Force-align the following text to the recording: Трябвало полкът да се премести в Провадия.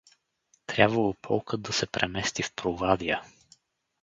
Трябвало 0.65 1.13
полкът 1.13 1.61
да 1.61 1.73
се 1.73 1.87
премести 1.87 2.43
в 2.43 2.53
Провадия. 2.53 3.21